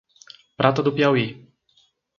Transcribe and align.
Prata 0.59 0.81
do 0.81 0.91
Piauí 0.95 1.25